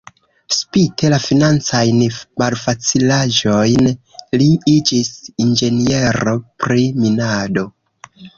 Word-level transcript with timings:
Spite 0.59 1.09
la 1.13 1.17
financajn 1.25 1.99
malfacilaĵojn 2.43 3.91
li 4.43 4.49
iĝis 4.73 5.13
inĝeniero 5.45 6.35
pri 6.65 6.89
minado. 7.05 7.69